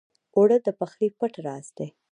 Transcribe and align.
اوړه 0.35 0.57
د 0.65 0.67
پخلي 0.79 1.07
پټ 1.19 1.33
راز 1.45 1.67
دی 1.77 1.87